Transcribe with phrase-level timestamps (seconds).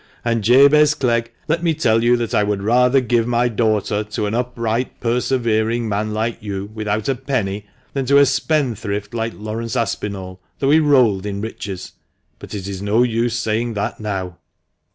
[0.25, 4.25] And, Jabez Clegg, let me tell you that I would rather give my daughter to
[4.25, 9.75] an upright, persevering man like you, without a penny, than to a spendthrift like Laurence
[9.75, 11.91] Aspinall, though he rolled in riches.
[12.39, 14.39] But it is no use saying that now?